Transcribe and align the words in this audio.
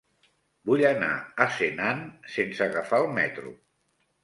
Vull 0.69 0.81
anar 0.91 1.09
a 1.45 1.47
Senan 1.59 2.03
sense 2.39 2.67
agafar 2.69 3.03
el 3.05 3.09
metro. 3.21 3.57